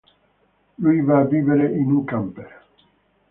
Lui 0.85 1.01
va 1.09 1.19
vivere 1.35 1.69
in 1.83 1.91
un 1.99 2.01
camper. 2.15 2.49